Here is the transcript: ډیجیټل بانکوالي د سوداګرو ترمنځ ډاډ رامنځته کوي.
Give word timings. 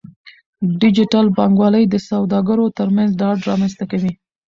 ډیجیټل 0.81 1.25
بانکوالي 1.37 1.83
د 1.89 1.95
سوداګرو 2.09 2.65
ترمنځ 2.77 3.09
ډاډ 3.21 3.37
رامنځته 3.49 3.85
کوي. 3.91 4.11